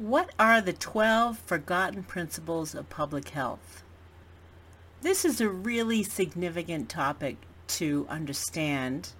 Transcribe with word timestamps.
What 0.00 0.30
are 0.38 0.62
the 0.62 0.72
12 0.72 1.36
forgotten 1.40 2.04
principles 2.04 2.74
of 2.74 2.88
public 2.88 3.28
health? 3.28 3.82
This 5.02 5.26
is 5.26 5.42
a 5.42 5.48
really 5.50 6.02
significant 6.02 6.88
topic 6.88 7.36
to 7.76 8.06
understand 8.08 9.10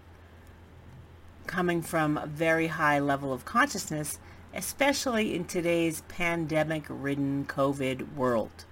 coming 1.46 1.82
from 1.82 2.16
a 2.16 2.24
very 2.24 2.68
high 2.68 2.98
level 2.98 3.30
of 3.30 3.44
consciousness, 3.44 4.18
especially 4.54 5.34
in 5.34 5.44
today's 5.44 6.00
pandemic-ridden 6.08 7.44
COVID 7.44 8.14
world. 8.14 8.64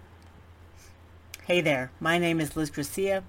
Hey 1.44 1.60
there, 1.60 1.90
my 2.00 2.16
name 2.16 2.40
is 2.40 2.56
Liz 2.56 2.70
Garcia. 2.70 3.22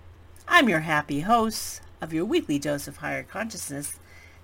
I'm 0.47 0.69
your 0.69 0.79
happy 0.79 1.19
host 1.19 1.81
of 1.99 2.13
your 2.13 2.23
weekly 2.23 2.57
dose 2.57 2.87
of 2.87 2.95
higher 2.95 3.23
consciousness 3.23 3.99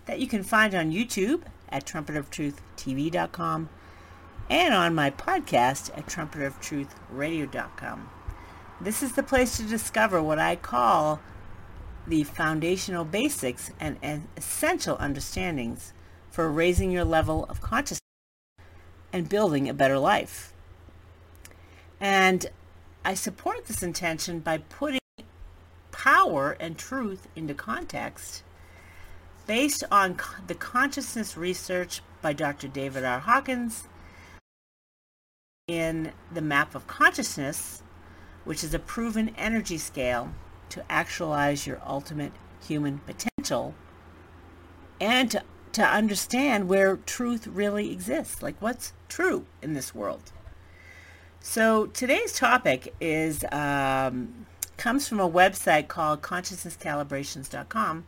that 0.08 0.20
you 0.20 0.28
can 0.28 0.44
find 0.44 0.76
on 0.76 0.92
YouTube 0.92 1.44
at 1.70 1.86
trumpetoftruth.tv.com 1.86 3.70
and 4.50 4.74
on 4.74 4.96
my 4.96 5.10
podcast 5.10 5.98
at 5.98 6.06
trumpetoftruthradio.com. 6.06 8.10
This 8.82 9.02
is 9.02 9.14
the 9.14 9.24
place 9.24 9.58
to 9.58 9.64
discover 9.64 10.22
what 10.22 10.40
I 10.40 10.56
call 10.56 11.20
the 12.08 12.24
foundational 12.24 13.06
basics 13.06 13.72
and 13.80 13.98
essential 14.38 14.98
understandings 15.00 15.94
for 16.30 16.52
raising 16.52 16.92
your 16.92 17.06
level 17.06 17.46
of 17.46 17.62
consciousness 17.62 18.02
and 19.12 19.30
building 19.30 19.70
a 19.70 19.74
better 19.74 19.98
life. 19.98 20.54
And 22.00 22.46
I 23.04 23.14
support 23.14 23.66
this 23.66 23.82
intention 23.82 24.40
by 24.40 24.58
putting 24.58 25.00
power 25.92 26.58
and 26.60 26.78
truth 26.78 27.28
into 27.36 27.54
context 27.54 28.44
based 29.48 29.84
on 29.90 30.20
the 30.48 30.56
consciousness 30.56 31.38
research 31.38 32.02
by 32.22 32.34
Dr. 32.34 32.68
David 32.68 33.04
R. 33.04 33.20
Hawkins 33.20 33.88
in 35.68 36.12
the 36.32 36.42
map 36.42 36.76
of 36.76 36.86
consciousness, 36.86 37.82
which 38.44 38.64
is 38.64 38.74
a 38.74 38.80
proven 38.80 39.34
energy 39.36 39.78
scale 39.78 40.32
to 40.70 40.84
actualize 40.92 41.66
your 41.66 41.82
ultimate 41.86 42.32
human 42.68 43.00
potential 43.00 43.74
and 45.02 45.32
to, 45.32 45.44
to 45.72 45.84
understand 45.84 46.68
where 46.68 46.98
truth 46.98 47.48
really 47.48 47.92
exists, 47.92 48.44
like 48.44 48.56
what's 48.62 48.94
true 49.10 49.46
in 49.62 49.74
this 49.74 49.96
world. 49.96 50.32
So 51.40 51.88
today's 51.88 52.34
topic 52.34 52.94
is 53.02 53.44
um, 53.52 54.46
comes 54.78 55.08
from 55.08 55.20
a 55.20 55.30
website 55.30 55.88
called 55.88 56.22
consciousnesscalibrations.com, 56.22 58.06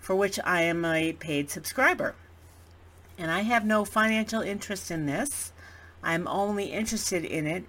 for 0.00 0.16
which 0.16 0.40
I 0.44 0.62
am 0.62 0.84
a 0.84 1.12
paid 1.12 1.48
subscriber. 1.50 2.14
And 3.18 3.30
I 3.30 3.40
have 3.40 3.64
no 3.64 3.84
financial 3.84 4.42
interest 4.42 4.90
in 4.90 5.06
this. 5.06 5.52
I'm 6.06 6.28
only 6.28 6.66
interested 6.66 7.24
in 7.24 7.48
it 7.48 7.64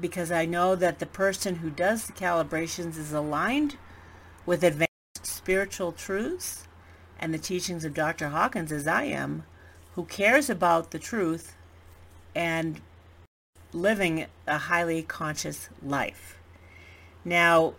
because 0.00 0.32
I 0.32 0.46
know 0.46 0.74
that 0.74 0.98
the 0.98 1.04
person 1.04 1.56
who 1.56 1.68
does 1.68 2.06
the 2.06 2.14
calibrations 2.14 2.96
is 2.96 3.12
aligned 3.12 3.76
with 4.46 4.64
advanced 4.64 4.88
spiritual 5.22 5.92
truths 5.92 6.66
and 7.20 7.34
the 7.34 7.38
teachings 7.38 7.84
of 7.84 7.92
Dr. 7.92 8.30
Hawkins 8.30 8.72
as 8.72 8.86
I 8.86 9.04
am, 9.04 9.44
who 9.94 10.04
cares 10.06 10.48
about 10.48 10.90
the 10.90 10.98
truth 10.98 11.54
and 12.34 12.80
living 13.74 14.24
a 14.46 14.56
highly 14.56 15.02
conscious 15.02 15.68
life. 15.82 16.38
Now, 17.26 17.74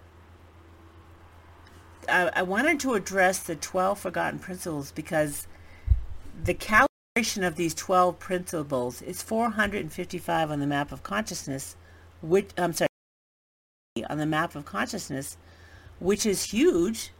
I, 2.08 2.30
I 2.36 2.42
wanted 2.44 2.80
to 2.82 2.94
address 2.94 3.40
the 3.40 3.56
12 3.56 3.98
forgotten 3.98 4.38
principles 4.38 4.92
because 4.92 5.48
the 6.44 6.54
cal 6.54 6.86
of 7.16 7.58
these 7.58 7.76
12 7.76 8.18
principles 8.18 9.04
is 9.04 9.22
455 9.22 10.50
on 10.50 10.60
the 10.60 10.66
map 10.66 10.92
of 10.92 11.04
consciousness, 11.04 11.76
which, 12.24 12.50
I'm 12.58 12.74
sorry, 12.74 12.88
on 14.10 14.18
the 14.18 14.26
map 14.26 14.56
of 14.56 14.66
consciousness, 14.66 15.38
which 16.00 16.26
is 16.26 16.46
huge 16.46 17.12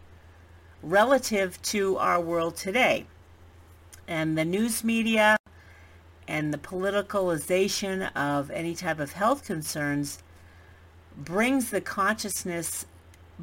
relative 0.82 1.62
to 1.62 1.96
our 2.00 2.20
world 2.20 2.56
today. 2.56 3.06
And 4.08 4.36
the 4.36 4.44
news 4.44 4.84
media 4.84 5.38
and 6.28 6.52
the 6.52 6.58
politicalization 6.58 8.12
of 8.16 8.50
any 8.50 8.74
type 8.74 9.00
of 9.00 9.12
health 9.12 9.46
concerns 9.46 10.24
brings 11.16 11.70
the 11.70 11.82
consciousness 11.82 12.88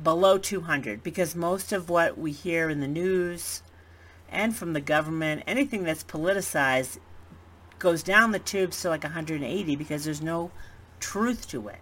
below 0.02 0.36
200 0.36 1.04
because 1.04 1.36
most 1.36 1.72
of 1.72 1.88
what 1.88 2.18
we 2.18 2.32
hear 2.32 2.68
in 2.68 2.80
the 2.80 2.88
news 2.88 3.62
and 4.30 4.54
from 4.54 4.72
the 4.72 4.80
government, 4.80 5.42
anything 5.46 5.84
that's 5.84 6.04
politicized 6.04 6.98
goes 7.78 8.02
down 8.02 8.32
the 8.32 8.38
tubes 8.38 8.80
to 8.82 8.88
like 8.88 9.02
180 9.02 9.76
because 9.76 10.04
there's 10.04 10.22
no 10.22 10.50
truth 11.00 11.48
to 11.48 11.68
it. 11.68 11.80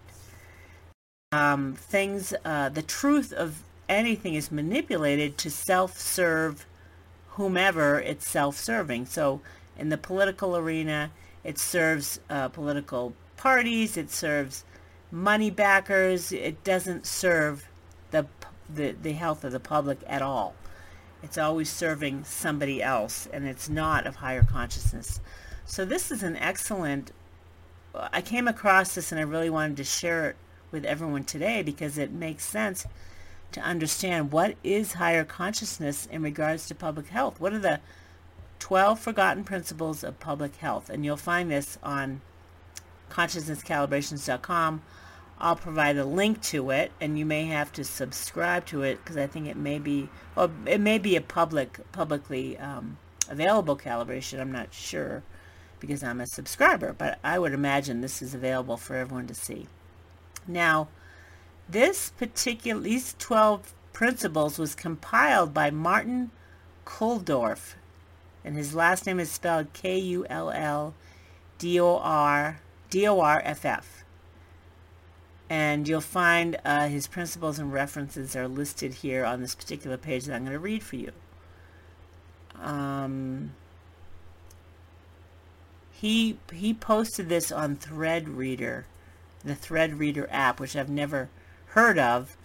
Um, 1.31 1.75
things, 1.75 2.33
uh, 2.43 2.69
the 2.69 2.81
truth 2.81 3.31
of 3.33 3.61
anything 3.87 4.33
is 4.33 4.51
manipulated 4.51 5.37
to 5.39 5.51
self-serve 5.51 6.65
whomever 7.29 7.99
it's 7.99 8.27
self-serving. 8.27 9.05
So 9.05 9.41
in 9.77 9.89
the 9.89 9.97
political 9.97 10.57
arena, 10.57 11.11
it 11.43 11.57
serves 11.57 12.19
uh, 12.29 12.49
political 12.49 13.13
parties, 13.37 13.95
it 13.95 14.11
serves 14.11 14.63
money 15.11 15.49
backers, 15.49 16.31
it 16.31 16.63
doesn't 16.63 17.05
serve 17.05 17.67
the, 18.11 18.25
the, 18.73 18.95
the 19.01 19.13
health 19.13 19.43
of 19.43 19.51
the 19.51 19.59
public 19.59 19.99
at 20.07 20.21
all. 20.21 20.55
It's 21.21 21.37
always 21.37 21.69
serving 21.69 22.23
somebody 22.23 22.81
else, 22.81 23.27
and 23.31 23.45
it's 23.45 23.69
not 23.69 24.07
of 24.07 24.17
higher 24.17 24.43
consciousness. 24.43 25.19
So 25.65 25.85
this 25.85 26.11
is 26.11 26.23
an 26.23 26.35
excellent, 26.37 27.11
I 27.93 28.21
came 28.21 28.47
across 28.47 28.95
this 28.95 29.11
and 29.11 29.19
I 29.19 29.23
really 29.23 29.49
wanted 29.49 29.77
to 29.77 29.83
share 29.83 30.29
it 30.31 30.35
with 30.71 30.85
everyone 30.85 31.25
today 31.25 31.61
because 31.61 31.97
it 31.97 32.11
makes 32.11 32.45
sense 32.45 32.85
to 33.51 33.61
understand 33.61 34.31
what 34.31 34.55
is 34.63 34.93
higher 34.93 35.23
consciousness 35.23 36.05
in 36.05 36.21
regards 36.21 36.67
to 36.67 36.75
public 36.75 37.07
health. 37.07 37.39
What 37.39 37.53
are 37.53 37.59
the 37.59 37.79
12 38.59 38.99
forgotten 38.99 39.43
principles 39.43 40.03
of 40.03 40.19
public 40.19 40.55
health? 40.57 40.89
And 40.89 41.03
you'll 41.03 41.17
find 41.17 41.51
this 41.51 41.77
on 41.83 42.21
consciousnesscalibrations.com 43.09 44.81
I'll 45.41 45.55
provide 45.55 45.95
a 45.97 46.03
link 46.03 46.41
to 46.43 46.69
it, 46.71 46.91
and 46.99 47.17
you 47.17 47.25
may 47.25 47.45
have 47.45 47.71
to 47.73 47.85
subscribe 47.85 48.65
to 48.67 48.81
it 48.83 48.99
because 49.01 49.15
I 49.15 49.25
think 49.25 49.47
it 49.47 49.55
may 49.55 49.79
be, 49.79 50.09
well, 50.35 50.51
it 50.65 50.81
may 50.81 50.97
be 50.97 51.15
a 51.15 51.21
public, 51.21 51.79
publicly 51.93 52.57
um, 52.57 52.97
available 53.29 53.77
calibration. 53.77 54.41
I'm 54.41 54.51
not 54.51 54.73
sure 54.73 55.23
because 55.79 56.03
I'm 56.03 56.19
a 56.19 56.27
subscriber, 56.27 56.91
but 56.91 57.19
I 57.23 57.39
would 57.39 57.53
imagine 57.53 58.01
this 58.01 58.21
is 58.21 58.35
available 58.35 58.75
for 58.75 58.97
everyone 58.97 59.27
to 59.27 59.33
see. 59.33 59.67
Now, 60.45 60.89
this 61.69 62.09
particular, 62.09 62.81
these 62.81 63.15
12 63.17 63.73
principles 63.93 64.59
was 64.59 64.75
compiled 64.75 65.53
by 65.53 65.71
Martin 65.71 66.31
Kulldorff, 66.85 67.75
and 68.43 68.57
his 68.57 68.75
last 68.75 69.05
name 69.05 69.21
is 69.21 69.31
spelled 69.31 69.71
K-U-L-L-D-O-R, 69.71 70.91
D-O-R-F-F 72.89 73.98
and 75.49 75.87
you'll 75.87 76.01
find 76.01 76.57
uh, 76.63 76.87
his 76.87 77.07
principles 77.07 77.57
and 77.57 77.73
references 77.73 78.35
are 78.35 78.47
listed 78.47 78.95
here 78.95 79.25
on 79.25 79.41
this 79.41 79.55
particular 79.55 79.97
page 79.97 80.25
that 80.25 80.35
I'm 80.35 80.43
going 80.43 80.53
to 80.53 80.59
read 80.59 80.83
for 80.83 80.95
you. 80.95 81.11
Um, 82.61 83.53
he 85.91 86.37
he 86.53 86.73
posted 86.73 87.29
this 87.29 87.51
on 87.51 87.77
Threadreader, 87.77 88.83
the 89.43 89.55
Threadreader 89.55 90.27
app, 90.29 90.59
which 90.59 90.75
I've 90.75 90.89
never 90.89 91.29
heard 91.67 91.97
of, 91.97 92.37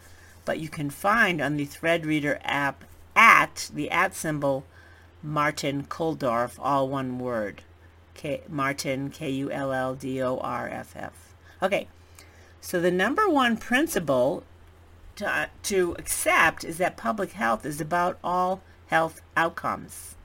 but 0.44 0.59
you 0.59 0.69
can 0.69 0.91
find 0.91 1.41
on 1.41 1.56
the 1.56 1.66
Threadreader 1.66 2.41
app 2.44 2.84
at 3.15 3.71
the 3.75 3.91
at 3.91 4.15
symbol 4.15 4.65
Martin 5.22 5.84
Kulldorff, 5.84 6.56
all 6.59 6.88
one 6.88 7.19
word. 7.19 7.62
K 8.15 8.42
Martin 8.48 9.10
K 9.10 9.31
U 9.31 9.50
L 9.50 9.72
L 9.72 9.95
D 9.95 10.22
O 10.22 10.39
R 10.39 10.68
F 10.68 10.95
F. 10.97 11.34
Okay. 11.62 11.89
So 12.65 12.81
the 12.81 12.91
number 12.91 13.28
one 13.28 13.59
principle 13.59 14.43
to, 15.16 15.28
uh, 15.28 15.47
to 15.65 15.95
accept 15.99 16.65
is 16.65 16.78
that 16.78 16.97
public 16.97 17.33
health 17.33 17.66
is 17.66 17.78
about 17.78 18.19
all 18.25 18.63
health 18.87 19.21
outcomes, 19.37 20.16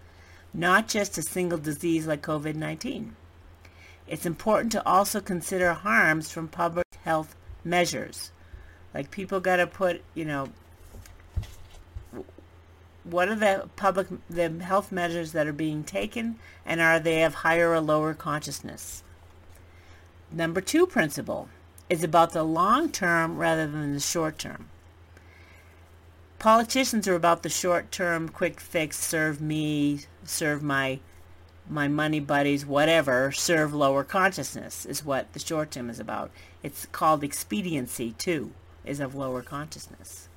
not 0.54 0.88
just 0.88 1.18
a 1.18 1.22
single 1.22 1.58
disease 1.58 2.08
like 2.08 2.22
COVID-19. 2.22 3.10
It's 4.08 4.26
important 4.26 4.72
to 4.72 4.88
also 4.88 5.20
consider 5.20 5.74
harms 5.74 6.32
from 6.32 6.48
public 6.48 6.86
health 7.04 7.36
measures. 7.66 8.32
Like 8.94 9.12
people 9.12 9.42
got 9.42 9.58
to 9.58 9.68
put, 9.68 10.02
you 10.14 10.24
know, 10.24 10.48
what 13.04 13.28
are 13.28 13.36
the 13.36 13.70
public, 13.76 14.08
the 14.30 14.50
health 14.64 14.94
measures 14.94 15.34
that 15.34 15.46
are 15.46 15.52
being 15.52 15.84
taken 15.84 16.40
and 16.66 16.80
are 16.80 17.02
they 17.02 17.22
of 17.24 17.34
higher 17.34 17.74
or 17.74 17.82
lower 17.82 18.14
consciousness? 18.14 19.04
Number 20.32 20.62
two 20.62 20.88
principle, 20.88 21.50
is 21.90 22.04
about 22.04 22.32
the 22.32 22.44
long 22.44 22.92
term 22.92 23.38
rather 23.38 23.68
than 23.68 23.94
the 23.94 24.00
short 24.00 24.38
term. 24.38 24.70
Politicians 26.38 27.08
are 27.08 27.16
about 27.16 27.44
the 27.44 27.50
short 27.50 27.92
term, 27.92 28.30
quick 28.30 28.62
fix, 28.62 28.98
serve 28.98 29.42
me, 29.42 30.02
serve 30.24 30.64
my 30.64 31.00
my 31.70 31.88
money 31.88 32.20
buddies, 32.20 32.66
whatever, 32.66 33.32
serve 33.32 33.74
lower 33.74 34.04
consciousness 34.04 34.86
is 34.86 35.06
what 35.06 35.32
the 35.34 35.40
short 35.40 35.70
term 35.70 35.90
is 35.90 36.00
about. 36.00 36.32
It's 36.64 36.88
called 36.88 37.24
expediency 37.24 38.14
too, 38.18 38.52
is 38.84 39.00
of 39.00 39.14
lower 39.14 39.44
consciousness. 39.44 40.30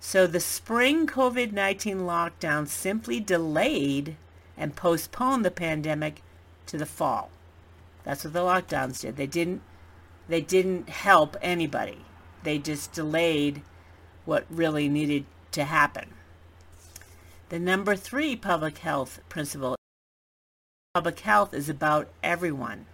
So 0.00 0.26
the 0.26 0.40
spring 0.40 1.06
COVID-19 1.06 1.98
lockdown 1.98 2.66
simply 2.66 3.20
delayed 3.20 4.16
and 4.56 4.74
postponed 4.74 5.44
the 5.44 5.50
pandemic 5.52 6.22
to 6.66 6.76
the 6.76 6.86
fall. 6.86 7.30
That's 8.02 8.24
what 8.24 8.32
the 8.32 8.40
lockdowns 8.40 9.02
did. 9.02 9.16
They 9.16 9.28
didn't 9.28 9.62
they 10.28 10.40
didn't 10.40 10.88
help 10.88 11.36
anybody. 11.42 11.98
They 12.42 12.58
just 12.58 12.92
delayed 12.92 13.62
what 14.24 14.46
really 14.50 14.88
needed 14.88 15.26
to 15.52 15.64
happen. 15.64 16.10
The 17.48 17.58
number 17.58 17.96
3 17.96 18.36
public 18.36 18.78
health 18.78 19.20
principle 19.28 19.76
public 20.94 21.20
health 21.20 21.54
is 21.54 21.68
about 21.68 22.08
everyone. 22.22 22.86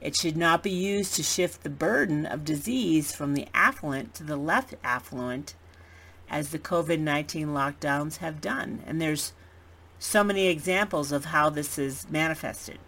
It 0.00 0.16
should 0.16 0.36
not 0.36 0.62
be 0.62 0.70
used 0.70 1.14
to 1.14 1.22
shift 1.22 1.62
the 1.62 1.70
burden 1.70 2.26
of 2.26 2.44
disease 2.44 3.14
from 3.14 3.34
the 3.34 3.48
affluent 3.54 4.14
to 4.14 4.24
the 4.24 4.36
less 4.36 4.74
affluent 4.84 5.54
as 6.28 6.50
the 6.50 6.58
COVID-19 6.58 7.46
lockdowns 7.46 8.18
have 8.18 8.40
done. 8.40 8.82
And 8.86 9.00
there's 9.00 9.32
so 9.98 10.22
many 10.22 10.46
examples 10.46 11.12
of 11.12 11.26
how 11.26 11.50
this 11.50 11.78
is 11.78 12.06
manifested 12.10 12.78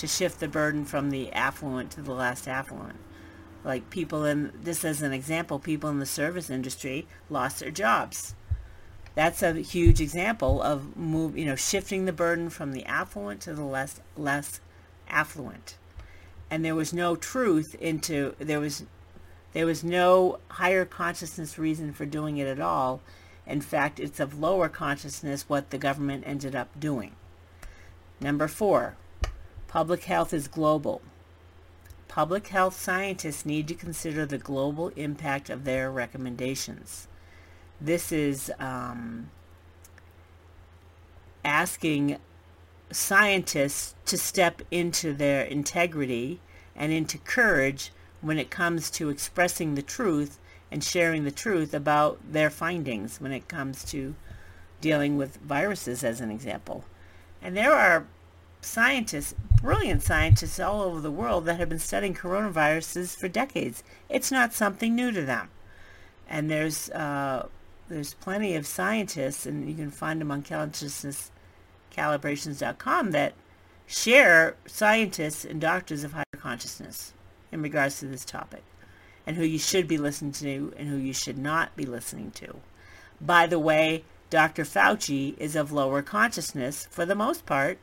to 0.00 0.06
shift 0.06 0.40
the 0.40 0.48
burden 0.48 0.86
from 0.86 1.10
the 1.10 1.30
affluent 1.32 1.90
to 1.90 2.00
the 2.00 2.14
less 2.14 2.48
affluent. 2.48 2.98
Like 3.62 3.90
people 3.90 4.24
in, 4.24 4.50
this 4.62 4.82
as 4.82 5.02
an 5.02 5.12
example, 5.12 5.58
people 5.58 5.90
in 5.90 5.98
the 5.98 6.06
service 6.06 6.48
industry 6.48 7.06
lost 7.28 7.60
their 7.60 7.70
jobs. 7.70 8.34
That's 9.14 9.42
a 9.42 9.60
huge 9.60 10.00
example 10.00 10.62
of 10.62 10.96
move, 10.96 11.36
you 11.36 11.44
know, 11.44 11.56
shifting 11.56 12.06
the 12.06 12.12
burden 12.14 12.48
from 12.48 12.72
the 12.72 12.86
affluent 12.86 13.42
to 13.42 13.52
the 13.52 13.64
less 13.64 14.00
less 14.16 14.60
affluent. 15.06 15.76
And 16.50 16.64
there 16.64 16.74
was 16.74 16.94
no 16.94 17.14
truth 17.14 17.74
into 17.74 18.34
there 18.38 18.60
was 18.60 18.84
there 19.52 19.66
was 19.66 19.84
no 19.84 20.38
higher 20.48 20.86
consciousness 20.86 21.58
reason 21.58 21.92
for 21.92 22.06
doing 22.06 22.38
it 22.38 22.46
at 22.46 22.60
all. 22.60 23.02
In 23.46 23.60
fact, 23.60 24.00
it's 24.00 24.20
of 24.20 24.38
lower 24.38 24.70
consciousness 24.70 25.48
what 25.48 25.68
the 25.68 25.78
government 25.78 26.24
ended 26.26 26.54
up 26.54 26.80
doing. 26.80 27.12
Number 28.20 28.48
four, 28.48 28.94
public 29.70 30.02
health 30.02 30.34
is 30.34 30.48
global. 30.48 31.00
Public 32.08 32.48
health 32.48 32.74
scientists 32.74 33.46
need 33.46 33.68
to 33.68 33.74
consider 33.74 34.26
the 34.26 34.36
global 34.36 34.88
impact 34.96 35.48
of 35.48 35.62
their 35.62 35.92
recommendations. 35.92 37.06
This 37.80 38.10
is 38.10 38.50
um, 38.58 39.30
asking 41.44 42.18
scientists 42.90 43.94
to 44.06 44.18
step 44.18 44.60
into 44.72 45.12
their 45.12 45.42
integrity 45.44 46.40
and 46.74 46.90
into 46.90 47.18
courage 47.18 47.92
when 48.20 48.40
it 48.40 48.50
comes 48.50 48.90
to 48.90 49.08
expressing 49.08 49.76
the 49.76 49.82
truth 49.82 50.40
and 50.72 50.82
sharing 50.82 51.22
the 51.22 51.30
truth 51.30 51.72
about 51.72 52.18
their 52.32 52.50
findings 52.50 53.20
when 53.20 53.30
it 53.30 53.46
comes 53.46 53.84
to 53.84 54.16
dealing 54.80 55.16
with 55.16 55.36
viruses 55.36 56.02
as 56.02 56.20
an 56.20 56.32
example. 56.32 56.84
And 57.40 57.56
there 57.56 57.72
are 57.72 58.08
scientists, 58.62 59.34
brilliant 59.62 60.02
scientists 60.02 60.60
all 60.60 60.82
over 60.82 61.00
the 61.00 61.10
world 61.10 61.44
that 61.44 61.58
have 61.58 61.68
been 61.68 61.78
studying 61.78 62.14
coronaviruses 62.14 63.14
for 63.16 63.28
decades. 63.28 63.84
It's 64.08 64.32
not 64.32 64.54
something 64.54 64.94
new 64.94 65.12
to 65.12 65.22
them. 65.22 65.50
And 66.28 66.50
there's 66.50 66.90
uh, 66.90 67.48
there's 67.88 68.14
plenty 68.14 68.54
of 68.54 68.66
scientists, 68.66 69.46
and 69.46 69.68
you 69.68 69.74
can 69.74 69.90
find 69.90 70.20
them 70.20 70.30
on 70.30 70.42
consciousnesscalibrations.com 70.42 73.10
that 73.10 73.34
share 73.86 74.54
scientists 74.66 75.44
and 75.44 75.60
doctors 75.60 76.04
of 76.04 76.12
higher 76.12 76.24
consciousness 76.36 77.12
in 77.50 77.62
regards 77.62 77.98
to 77.98 78.06
this 78.06 78.24
topic 78.24 78.62
and 79.26 79.36
who 79.36 79.44
you 79.44 79.58
should 79.58 79.88
be 79.88 79.98
listening 79.98 80.32
to 80.32 80.72
and 80.76 80.88
who 80.88 80.96
you 80.96 81.12
should 81.12 81.36
not 81.36 81.76
be 81.76 81.84
listening 81.84 82.30
to. 82.30 82.56
By 83.20 83.46
the 83.46 83.58
way, 83.58 84.04
Dr. 84.30 84.64
Fauci 84.64 85.36
is 85.38 85.56
of 85.56 85.72
lower 85.72 86.02
consciousness 86.02 86.86
for 86.90 87.04
the 87.04 87.16
most 87.16 87.44
part. 87.44 87.78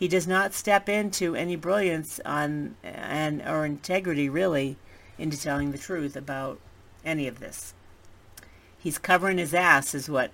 He 0.00 0.08
does 0.08 0.26
not 0.26 0.54
step 0.54 0.88
into 0.88 1.36
any 1.36 1.56
brilliance 1.56 2.20
on 2.24 2.76
and 2.82 3.42
or 3.42 3.66
integrity 3.66 4.30
really 4.30 4.78
into 5.18 5.38
telling 5.38 5.72
the 5.72 5.78
truth 5.78 6.16
about 6.16 6.58
any 7.04 7.28
of 7.28 7.38
this. 7.38 7.74
He's 8.78 8.96
covering 8.96 9.36
his 9.36 9.52
ass 9.52 9.94
is 9.94 10.08
what 10.08 10.30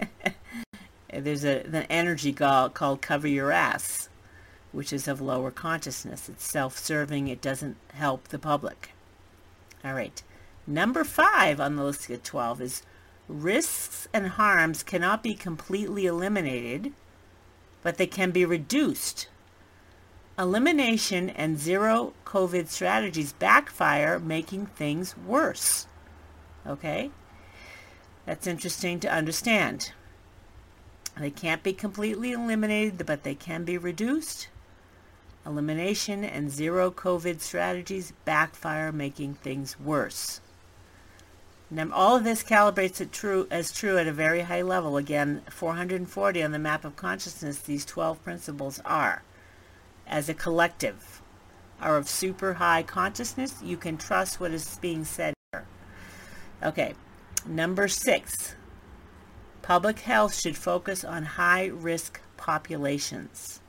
there's 1.12 1.44
a 1.44 1.62
an 1.66 1.84
energy 1.90 2.32
called 2.32 3.02
cover 3.02 3.28
your 3.28 3.52
ass 3.52 4.08
which 4.72 4.94
is 4.94 5.06
of 5.06 5.20
lower 5.20 5.50
consciousness. 5.50 6.30
It's 6.30 6.50
self-serving. 6.50 7.28
It 7.28 7.42
doesn't 7.42 7.76
help 7.92 8.28
the 8.28 8.38
public. 8.38 8.94
All 9.84 9.92
right. 9.92 10.22
Number 10.66 11.04
five 11.04 11.60
on 11.60 11.76
the 11.76 11.84
list 11.84 12.08
of 12.08 12.22
12 12.22 12.62
is 12.62 12.82
risks 13.28 14.08
and 14.14 14.28
harms 14.28 14.82
cannot 14.82 15.22
be 15.22 15.34
completely 15.34 16.06
eliminated, 16.06 16.94
but 17.82 17.96
they 17.96 18.06
can 18.06 18.30
be 18.30 18.44
reduced. 18.44 19.28
Elimination 20.38 21.28
and 21.30 21.58
zero 21.58 22.14
COVID 22.24 22.68
strategies 22.68 23.32
backfire, 23.32 24.18
making 24.18 24.66
things 24.66 25.16
worse. 25.16 25.86
Okay? 26.66 27.10
That's 28.26 28.46
interesting 28.46 29.00
to 29.00 29.12
understand. 29.12 29.92
They 31.18 31.30
can't 31.30 31.62
be 31.62 31.72
completely 31.72 32.32
eliminated, 32.32 33.04
but 33.04 33.22
they 33.22 33.34
can 33.34 33.64
be 33.64 33.76
reduced. 33.76 34.48
Elimination 35.44 36.22
and 36.24 36.50
zero 36.50 36.90
COVID 36.90 37.40
strategies 37.40 38.12
backfire, 38.24 38.92
making 38.92 39.34
things 39.34 39.78
worse. 39.80 40.40
Now, 41.70 41.88
all 41.92 42.16
of 42.16 42.24
this 42.24 42.42
calibrates 42.42 43.00
it 43.00 43.12
true 43.12 43.46
as 43.50 43.72
true 43.72 43.96
at 43.96 44.08
a 44.08 44.12
very 44.12 44.42
high 44.42 44.62
level. 44.62 44.96
Again, 44.96 45.42
440 45.48 46.42
on 46.42 46.50
the 46.50 46.58
map 46.58 46.84
of 46.84 46.96
consciousness, 46.96 47.58
these 47.60 47.84
12 47.84 48.22
principles 48.24 48.80
are. 48.84 49.22
As 50.06 50.28
a 50.28 50.34
collective, 50.34 51.22
are 51.80 51.96
of 51.96 52.08
super 52.08 52.54
high 52.54 52.82
consciousness. 52.82 53.54
You 53.62 53.76
can 53.76 53.96
trust 53.96 54.40
what 54.40 54.50
is 54.50 54.78
being 54.80 55.04
said 55.04 55.34
here. 55.52 55.66
Okay, 56.62 56.94
number 57.46 57.88
six. 57.88 58.54
Public 59.62 60.00
health 60.00 60.34
should 60.34 60.56
focus 60.56 61.04
on 61.04 61.22
high-risk 61.24 62.20
populations. 62.36 63.60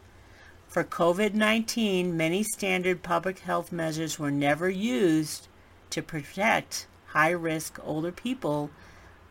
For 0.67 0.83
COVID-19, 0.83 2.13
many 2.13 2.43
standard 2.43 3.03
public 3.03 3.39
health 3.39 3.71
measures 3.71 4.17
were 4.17 4.31
never 4.31 4.69
used 4.69 5.47
to 5.89 6.01
protect 6.01 6.87
high-risk 7.13 7.79
older 7.83 8.11
people, 8.11 8.69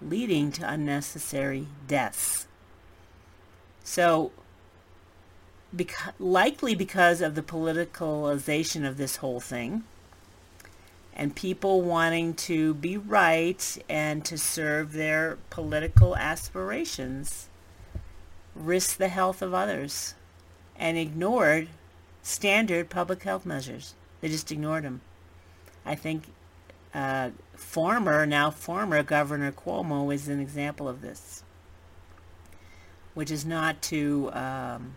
leading 0.01 0.51
to 0.53 0.69
unnecessary 0.69 1.67
deaths. 1.87 2.47
So, 3.85 4.33
likely 6.19 6.75
because 6.75 7.21
of 7.21 7.35
the 7.35 7.43
politicalization 7.43 8.87
of 8.87 8.97
this 8.97 9.17
whole 9.17 9.41
thing, 9.41 9.85
and 11.15 11.35
people 11.35 11.83
wanting 11.83 12.35
to 12.35 12.75
be 12.75 12.97
right 12.97 13.79
and 13.89 14.25
to 14.25 14.39
serve 14.39 14.93
their 14.93 15.39
political 15.51 16.17
aspirations, 16.17 17.49
risk 18.55 18.97
the 18.97 19.09
health 19.09 19.43
of 19.43 19.53
others 19.53 20.15
and 20.77 20.97
ignored 20.97 21.69
standard 22.23 22.89
public 22.89 23.23
health 23.23 23.45
measures. 23.45 23.95
They 24.21 24.29
just 24.29 24.51
ignored 24.51 24.85
them. 24.85 25.01
I 25.85 25.95
think 25.95 26.25
uh, 26.93 27.31
former, 27.55 28.27
now 28.27 28.51
former 28.51 29.03
Governor 29.03 29.53
Cuomo 29.53 30.13
is 30.13 30.29
an 30.29 30.41
example 30.41 30.89
of 30.89 31.01
this, 31.01 31.45
which 33.15 33.31
is 33.31 33.45
not 33.45 33.81
to, 33.83 34.31
um, 34.33 34.95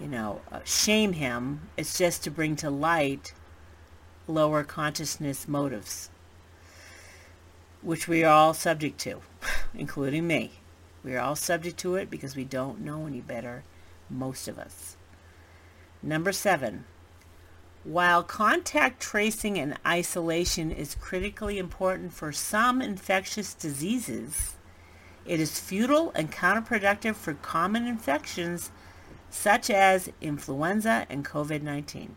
you 0.00 0.06
know, 0.06 0.40
uh, 0.50 0.60
shame 0.64 1.14
him. 1.14 1.68
It's 1.76 1.98
just 1.98 2.22
to 2.24 2.30
bring 2.30 2.54
to 2.56 2.70
light 2.70 3.34
lower 4.28 4.62
consciousness 4.62 5.48
motives, 5.48 6.10
which 7.80 8.06
we 8.06 8.22
are 8.22 8.32
all 8.32 8.54
subject 8.54 8.98
to, 9.00 9.20
including 9.74 10.26
me. 10.26 10.52
We 11.02 11.16
are 11.16 11.20
all 11.20 11.36
subject 11.36 11.78
to 11.78 11.96
it 11.96 12.08
because 12.08 12.36
we 12.36 12.44
don't 12.44 12.80
know 12.80 13.06
any 13.06 13.20
better, 13.20 13.64
most 14.08 14.46
of 14.46 14.58
us. 14.58 14.96
Number 16.00 16.30
seven, 16.30 16.84
while 17.84 18.22
contact 18.22 19.00
tracing 19.00 19.58
and 19.58 19.78
isolation 19.86 20.70
is 20.70 20.94
critically 20.94 21.58
important 21.58 22.12
for 22.12 22.32
some 22.32 22.80
infectious 22.80 23.54
diseases, 23.54 24.54
it 25.26 25.40
is 25.40 25.58
futile 25.58 26.12
and 26.14 26.30
counterproductive 26.30 27.14
for 27.14 27.34
common 27.34 27.86
infections 27.86 28.70
such 29.30 29.70
as 29.70 30.10
influenza 30.20 31.06
and 31.08 31.24
COVID-19 31.24 32.10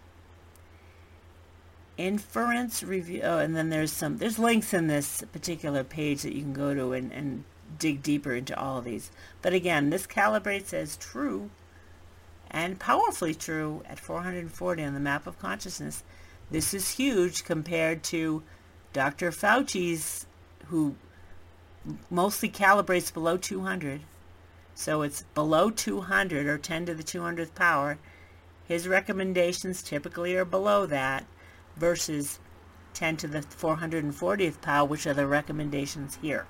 inference 1.98 2.84
review 2.84 3.22
oh, 3.24 3.38
and 3.38 3.56
then 3.56 3.70
there's 3.70 3.92
some 3.92 4.18
there's 4.18 4.38
links 4.38 4.74
in 4.74 4.88
this 4.88 5.24
particular 5.32 5.84
page 5.84 6.24
that 6.24 6.36
you 6.36 6.42
can 6.42 6.54
go 6.54 6.74
to 6.74 6.92
and, 6.92 7.12
and 7.14 7.44
dig 7.80 8.04
deeper 8.04 8.34
into 8.34 8.58
all 8.58 8.78
of 8.78 8.86
these. 8.86 9.12
But 9.42 9.54
again, 9.54 9.90
this 9.90 10.08
calibrates 10.08 10.74
as 10.74 10.98
true 10.98 11.50
and 12.52 12.80
powerfully 12.80 13.34
true 13.34 13.84
at 13.88 14.00
440 14.00 14.84
on 14.84 14.94
the 14.94 15.00
map 15.00 15.28
of 15.28 15.40
consciousness. 15.40 16.04
This 16.52 16.74
is 16.74 16.92
huge 16.92 17.44
compared 17.44 18.04
to 18.06 18.44
Dr. 18.94 19.32
Fauci's, 19.32 20.26
who 20.68 20.96
mostly 22.10 22.50
calibrates 22.50 23.14
below 23.14 23.38
200. 23.38 24.02
So 24.74 25.02
it's 25.02 25.24
below 25.34 25.70
200 25.70 26.48
or 26.48 26.58
10 26.58 26.86
to 26.88 26.94
the 26.94 27.04
200th 27.04 27.56
power. 27.56 27.98
His 28.68 28.88
recommendations 28.88 29.82
typically 29.82 30.36
are 30.36 30.46
below 30.46 30.86
that 30.86 31.26
versus 31.78 32.40
10 32.94 33.18
to 33.18 33.28
the 33.28 33.40
440th 33.40 34.62
power, 34.62 34.88
which 34.88 35.06
are 35.06 35.14
the 35.14 35.28
recommendations 35.28 36.18
here 36.22 36.48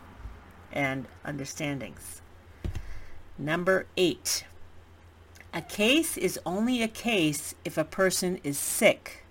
and 0.71 1.07
understandings. 1.23 2.21
Number 3.37 3.85
eight, 3.97 4.45
a 5.55 5.61
case 5.61 6.17
is 6.17 6.37
only 6.45 6.83
a 6.83 6.87
case 6.89 7.55
if 7.63 7.77
a 7.77 7.85
person 7.85 8.41
is 8.43 8.57
sick. 8.57 9.23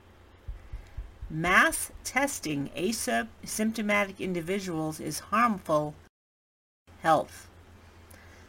Mass 1.28 1.92
testing 2.02 2.70
asymptomatic 2.74 4.18
individuals 4.18 5.00
is 5.00 5.18
harmful 5.18 5.94
health. 7.02 7.50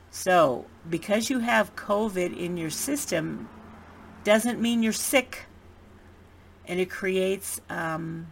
So, 0.10 0.68
because 0.90 1.30
you 1.30 1.40
have 1.40 1.76
COVID 1.76 2.38
in 2.38 2.56
your 2.56 2.70
system 2.70 3.50
doesn't 4.24 4.62
mean 4.62 4.82
you're 4.82 4.94
sick. 4.94 5.46
And 6.66 6.80
it 6.80 6.90
creates, 6.90 7.60
um, 7.70 8.28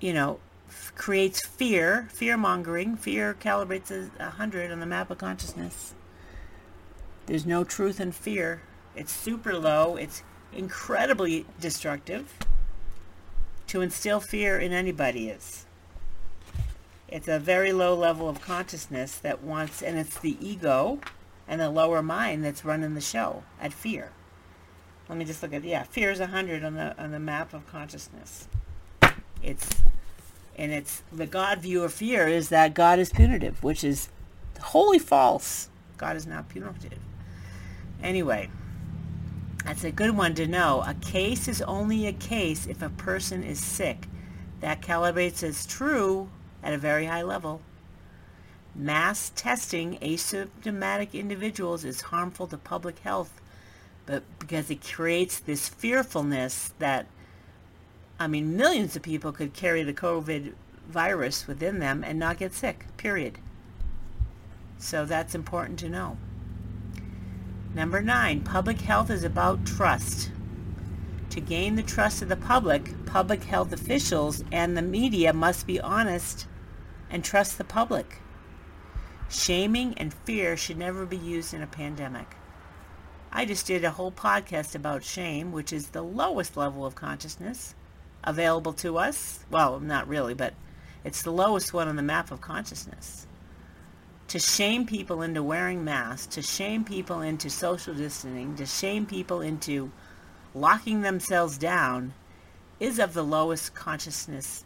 you 0.00 0.12
know, 0.12 0.40
f- 0.68 0.92
creates 0.96 1.46
fear, 1.46 2.08
fear 2.10 2.36
mongering. 2.36 2.96
Fear 2.96 3.34
calibrates 3.34 3.92
a 3.92 4.10
100 4.18 4.72
on 4.72 4.80
the 4.80 4.86
map 4.86 5.12
of 5.12 5.18
consciousness. 5.18 5.94
There's 7.28 7.44
no 7.44 7.62
truth 7.62 8.00
in 8.00 8.12
fear. 8.12 8.62
It's 8.96 9.12
super 9.12 9.52
low. 9.54 9.96
It's 9.96 10.22
incredibly 10.50 11.44
destructive. 11.60 12.32
To 13.66 13.82
instill 13.82 14.18
fear 14.18 14.58
in 14.58 14.72
anybody 14.72 15.28
is. 15.28 15.66
It's 17.06 17.28
a 17.28 17.38
very 17.38 17.70
low 17.70 17.94
level 17.94 18.30
of 18.30 18.40
consciousness 18.40 19.18
that 19.18 19.42
wants, 19.42 19.82
and 19.82 19.98
it's 19.98 20.18
the 20.18 20.38
ego 20.40 21.00
and 21.46 21.60
the 21.60 21.68
lower 21.68 22.02
mind 22.02 22.42
that's 22.42 22.64
running 22.64 22.94
the 22.94 23.00
show 23.02 23.42
at 23.60 23.74
fear. 23.74 24.12
Let 25.06 25.18
me 25.18 25.26
just 25.26 25.42
look 25.42 25.52
at 25.52 25.64
yeah, 25.64 25.82
fear 25.82 26.10
is 26.10 26.20
100 26.20 26.64
on 26.64 26.76
the 26.76 26.98
on 26.98 27.10
the 27.10 27.18
map 27.18 27.52
of 27.52 27.66
consciousness. 27.70 28.48
It's 29.42 29.68
and 30.56 30.72
it's 30.72 31.02
the 31.12 31.26
God 31.26 31.58
view 31.58 31.84
of 31.84 31.92
fear 31.92 32.26
is 32.26 32.48
that 32.48 32.72
God 32.72 32.98
is 32.98 33.10
punitive, 33.10 33.62
which 33.62 33.84
is 33.84 34.08
wholly 34.60 34.98
false. 34.98 35.68
God 35.98 36.16
is 36.16 36.26
not 36.26 36.48
punitive. 36.48 36.98
Anyway, 38.02 38.48
that's 39.64 39.84
a 39.84 39.90
good 39.90 40.16
one 40.16 40.34
to 40.34 40.46
know. 40.46 40.82
A 40.86 40.94
case 40.94 41.48
is 41.48 41.62
only 41.62 42.06
a 42.06 42.12
case 42.12 42.66
if 42.66 42.82
a 42.82 42.88
person 42.88 43.42
is 43.42 43.62
sick. 43.62 44.06
That 44.60 44.82
calibrates 44.82 45.42
as 45.42 45.66
true 45.66 46.28
at 46.62 46.74
a 46.74 46.78
very 46.78 47.06
high 47.06 47.22
level. 47.22 47.60
Mass 48.74 49.32
testing 49.34 49.98
asymptomatic 49.98 51.12
individuals 51.12 51.84
is 51.84 52.00
harmful 52.02 52.46
to 52.48 52.56
public 52.56 53.00
health 53.00 53.40
but 54.08 54.22
because 54.38 54.70
it 54.70 54.82
creates 54.82 55.38
this 55.38 55.68
fearfulness 55.68 56.72
that, 56.78 57.04
I 58.18 58.26
mean, 58.26 58.56
millions 58.56 58.96
of 58.96 59.02
people 59.02 59.32
could 59.32 59.52
carry 59.52 59.82
the 59.82 59.92
COVID 59.92 60.54
virus 60.88 61.46
within 61.46 61.78
them 61.78 62.02
and 62.02 62.18
not 62.18 62.38
get 62.38 62.54
sick, 62.54 62.86
period. 62.96 63.36
So 64.78 65.04
that's 65.04 65.34
important 65.34 65.78
to 65.80 65.90
know. 65.90 66.16
Number 67.78 68.02
nine, 68.02 68.40
public 68.40 68.80
health 68.80 69.08
is 69.08 69.22
about 69.22 69.64
trust. 69.64 70.32
To 71.30 71.40
gain 71.40 71.76
the 71.76 71.82
trust 71.84 72.20
of 72.22 72.28
the 72.28 72.34
public, 72.34 73.06
public 73.06 73.44
health 73.44 73.72
officials 73.72 74.42
and 74.50 74.76
the 74.76 74.82
media 74.82 75.32
must 75.32 75.64
be 75.64 75.80
honest 75.80 76.48
and 77.08 77.22
trust 77.22 77.56
the 77.56 77.62
public. 77.62 78.20
Shaming 79.30 79.94
and 79.96 80.12
fear 80.12 80.56
should 80.56 80.76
never 80.76 81.06
be 81.06 81.18
used 81.18 81.54
in 81.54 81.62
a 81.62 81.68
pandemic. 81.68 82.34
I 83.30 83.44
just 83.44 83.64
did 83.68 83.84
a 83.84 83.92
whole 83.92 84.10
podcast 84.10 84.74
about 84.74 85.04
shame, 85.04 85.52
which 85.52 85.72
is 85.72 85.90
the 85.90 86.02
lowest 86.02 86.56
level 86.56 86.84
of 86.84 86.96
consciousness 86.96 87.76
available 88.24 88.72
to 88.72 88.98
us. 88.98 89.44
Well, 89.52 89.78
not 89.78 90.08
really, 90.08 90.34
but 90.34 90.54
it's 91.04 91.22
the 91.22 91.30
lowest 91.30 91.72
one 91.72 91.86
on 91.86 91.94
the 91.94 92.02
map 92.02 92.32
of 92.32 92.40
consciousness. 92.40 93.28
To 94.28 94.38
shame 94.38 94.86
people 94.86 95.22
into 95.22 95.42
wearing 95.42 95.84
masks, 95.84 96.34
to 96.34 96.42
shame 96.42 96.84
people 96.84 97.22
into 97.22 97.48
social 97.48 97.94
distancing, 97.94 98.56
to 98.56 98.66
shame 98.66 99.06
people 99.06 99.40
into 99.40 99.90
locking 100.54 101.00
themselves 101.00 101.56
down 101.58 102.14
is 102.80 102.98
of 102.98 103.14
the 103.14 103.24
lowest 103.24 103.74
consciousness 103.74 104.64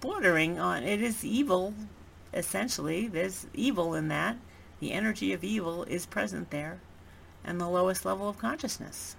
bordering 0.00 0.58
on 0.58 0.82
it 0.82 1.00
is 1.00 1.24
evil 1.24 1.72
essentially 2.34 3.06
there's 3.06 3.46
evil 3.54 3.94
in 3.94 4.08
that 4.08 4.36
the 4.82 4.90
energy 4.90 5.32
of 5.32 5.44
evil 5.44 5.84
is 5.84 6.06
present 6.06 6.50
there 6.50 6.80
and 7.44 7.60
the 7.60 7.68
lowest 7.68 8.04
level 8.04 8.28
of 8.28 8.38
consciousness. 8.38 9.16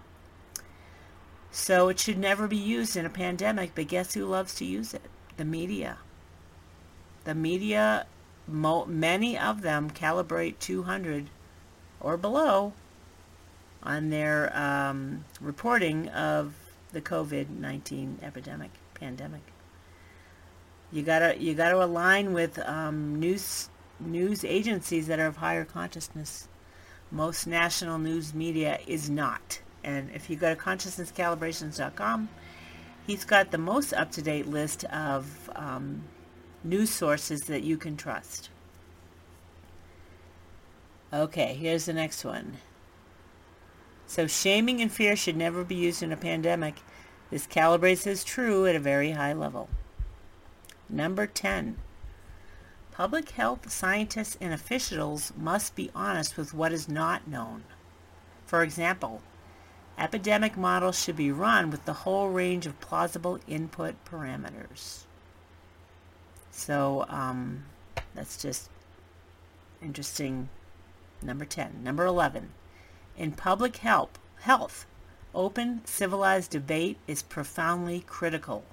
So 1.52 1.88
it 1.88 2.00
should 2.00 2.18
never 2.18 2.48
be 2.48 2.58
used 2.58 2.98
in 2.98 3.06
a 3.06 3.10
pandemic, 3.10 3.72
but 3.76 3.88
guess 3.88 4.14
who 4.14 4.26
loves 4.26 4.56
to 4.56 4.66
use 4.66 4.94
it? 4.94 5.04
The 5.38 5.46
media. 5.46 6.00
The 7.24 7.36
media, 7.36 8.06
mo- 8.48 8.86
many 8.86 9.38
of 9.38 9.62
them 9.62 9.90
calibrate 9.90 10.60
200 10.60 11.30
or 12.00 12.18
below 12.18 12.74
on 13.82 14.10
their 14.10 14.56
um, 14.58 15.26
reporting 15.42 16.10
of 16.10 16.54
the 16.92 17.02
COVID-19 17.02 18.24
epidemic, 18.24 18.72
pandemic. 18.94 19.42
You 20.92 21.02
gotta 21.02 21.42
you 21.42 21.56
gotta 21.56 21.84
align 21.84 22.34
with 22.34 22.60
um, 22.60 23.20
news 23.20 23.70
news 24.00 24.46
agencies 24.46 25.08
that 25.08 25.20
are 25.20 25.26
of 25.28 25.38
higher 25.38 25.66
consciousness. 25.66 26.48
Most 27.12 27.48
national 27.48 27.98
news 27.98 28.34
media 28.34 28.80
is 28.88 29.10
not. 29.10 29.60
And 29.84 30.10
if 30.14 30.30
you 30.30 30.36
go 30.36 30.54
to 30.54 30.60
consciousnesscalibrations.com, 30.60 32.30
he's 33.06 33.26
got 33.26 33.52
the 33.52 33.58
most 33.58 33.94
up-to-date 33.94 34.48
list 34.48 34.86
of 34.86 35.50
um, 35.56 36.04
news 36.64 36.90
sources 36.90 37.44
that 37.44 37.64
you 37.64 37.78
can 37.78 37.98
trust. 37.98 38.50
Okay, 41.12 41.54
here's 41.54 41.86
the 41.86 41.94
next 41.94 42.24
one. 42.26 42.58
So 44.08 44.28
shaming 44.28 44.82
and 44.82 44.92
fear 44.92 45.16
should 45.16 45.38
never 45.38 45.64
be 45.64 45.76
used 45.76 46.04
in 46.04 46.12
a 46.12 46.18
pandemic. 46.18 46.76
This 47.30 47.48
calibrates 47.48 48.08
as 48.08 48.24
true 48.24 48.66
at 48.66 48.76
a 48.76 48.80
very 48.80 49.12
high 49.12 49.34
level. 49.34 49.70
Number 50.90 51.26
10. 51.28 51.78
Public 52.92 53.32
health 53.32 53.72
scientists 53.72 54.38
and 54.40 54.54
officials 54.54 55.34
must 55.36 55.76
be 55.76 55.90
honest 55.96 56.38
with 56.38 56.54
what 56.54 56.72
is 56.72 56.88
not 56.88 57.28
known. 57.28 57.64
For 58.46 58.62
example, 58.62 59.22
epidemic 59.98 60.56
models 60.58 61.02
should 61.02 61.16
be 61.16 61.32
run 61.32 61.72
with 61.72 61.86
the 61.86 61.94
whole 61.94 62.30
range 62.30 62.68
of 62.68 62.80
plausible 62.80 63.40
input 63.48 63.96
parameters. 64.06 65.06
So 66.54 67.06
um, 67.10 67.66
that's 68.16 68.42
just 68.42 68.70
interesting. 69.82 70.50
Number 71.22 71.46
10. 71.46 71.84
Number 71.84 72.06
11. 72.06 72.52
In 73.18 73.32
public 73.32 73.78
health, 73.78 74.20
health, 74.42 74.86
open, 75.34 75.82
civilized 75.84 76.52
debate 76.52 76.98
is 77.08 77.22
profoundly 77.22 78.02
critical. 78.02 78.64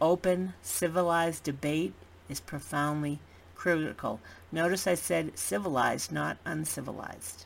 Open, 0.00 0.54
civilized 0.62 1.44
debate 1.44 1.94
is 2.28 2.40
profoundly 2.40 3.18
critical. 3.54 4.20
Notice 4.50 4.86
I 4.86 4.94
said 4.94 5.38
civilized, 5.38 6.12
not 6.12 6.38
uncivilized. 6.44 7.44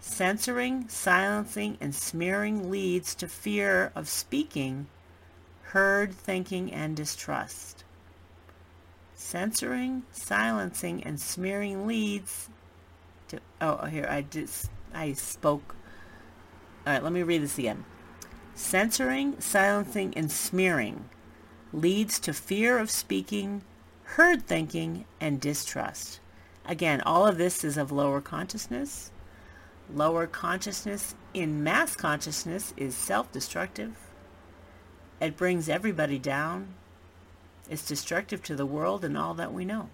Censoring, 0.00 0.88
silencing, 0.88 1.78
and 1.80 1.94
smearing 1.94 2.70
leads 2.70 3.14
to 3.14 3.28
fear 3.28 3.92
of 3.94 4.08
speaking, 4.08 4.86
herd 5.72 6.12
thinking, 6.12 6.70
and 6.70 6.94
distrust. 6.94 7.82
Censoring, 9.14 10.02
silencing, 10.12 11.02
and 11.02 11.18
smearing 11.18 11.86
leads 11.86 12.50
to... 13.28 13.38
Oh, 13.58 13.78
oh 13.80 13.86
here, 13.86 14.06
I 14.06 14.20
just... 14.20 14.68
I 14.92 15.14
spoke... 15.14 15.74
All 16.86 16.92
right, 16.92 17.02
let 17.02 17.10
me 17.10 17.22
read 17.22 17.40
this 17.40 17.56
again. 17.56 17.86
Censoring, 18.54 19.40
silencing, 19.40 20.12
and 20.14 20.30
smearing 20.30 21.08
leads 21.72 22.18
to 22.18 22.34
fear 22.34 22.76
of 22.76 22.90
speaking, 22.90 23.62
herd 24.02 24.46
thinking, 24.46 25.06
and 25.22 25.40
distrust. 25.40 26.20
Again, 26.66 27.00
all 27.00 27.26
of 27.26 27.38
this 27.38 27.64
is 27.64 27.78
of 27.78 27.90
lower 27.90 28.20
consciousness. 28.20 29.10
Lower 29.90 30.26
consciousness 30.26 31.14
in 31.32 31.64
mass 31.64 31.96
consciousness 31.96 32.74
is 32.76 32.94
self-destructive. 32.94 33.96
It 35.22 35.36
brings 35.36 35.68
everybody 35.68 36.18
down. 36.18 36.74
It's 37.70 37.86
destructive 37.86 38.42
to 38.42 38.56
the 38.56 38.66
world 38.66 39.04
and 39.04 39.16
all 39.16 39.34
that 39.34 39.52
we 39.52 39.64
know. 39.64 39.88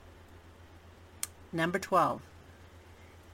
Number 1.53 1.79
12. 1.79 2.23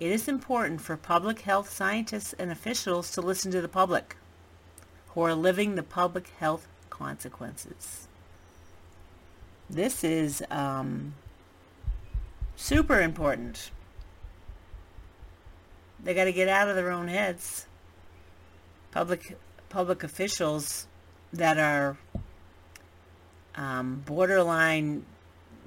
It 0.00 0.10
is 0.10 0.26
important 0.26 0.80
for 0.80 0.96
public 0.96 1.42
health 1.42 1.70
scientists 1.70 2.32
and 2.32 2.50
officials 2.50 3.12
to 3.12 3.20
listen 3.20 3.52
to 3.52 3.60
the 3.60 3.68
public 3.68 4.16
who 5.10 5.20
are 5.20 5.36
living 5.36 5.76
the 5.76 5.84
public 5.84 6.30
health 6.40 6.66
consequences. 6.90 8.08
This 9.70 10.02
is 10.02 10.42
um, 10.50 11.14
super 12.56 13.00
important. 13.00 13.70
They 16.02 16.12
got 16.12 16.24
to 16.24 16.32
get 16.32 16.48
out 16.48 16.68
of 16.68 16.74
their 16.74 16.90
own 16.90 17.06
heads. 17.06 17.66
Public 18.90 19.36
public 19.68 20.02
officials 20.02 20.88
that 21.34 21.58
are 21.58 21.96
um, 23.56 24.02
borderline, 24.06 25.04